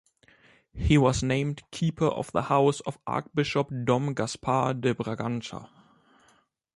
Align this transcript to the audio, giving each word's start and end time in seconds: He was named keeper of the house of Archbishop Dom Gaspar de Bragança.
He 0.73 0.97
was 0.97 1.21
named 1.21 1.61
keeper 1.69 2.07
of 2.07 2.31
the 2.31 2.41
house 2.41 2.79
of 2.87 2.97
Archbishop 3.05 3.69
Dom 3.83 4.15
Gaspar 4.15 4.73
de 4.73 4.95
Bragança. 4.95 5.69